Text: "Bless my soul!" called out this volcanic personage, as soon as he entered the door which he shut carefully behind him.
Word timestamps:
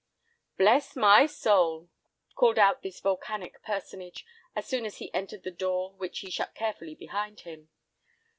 "Bless 0.57 0.95
my 0.95 1.27
soul!" 1.27 1.91
called 2.33 2.57
out 2.57 2.81
this 2.81 2.99
volcanic 2.99 3.61
personage, 3.61 4.25
as 4.55 4.65
soon 4.65 4.83
as 4.83 4.97
he 4.97 5.13
entered 5.13 5.43
the 5.43 5.51
door 5.51 5.93
which 5.93 6.21
he 6.21 6.31
shut 6.31 6.55
carefully 6.55 6.95
behind 6.95 7.41
him. 7.41 7.69